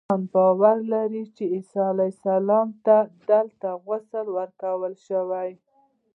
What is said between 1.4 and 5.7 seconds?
عیسی علیه السلام ته دلته غسل ورکړل شوی.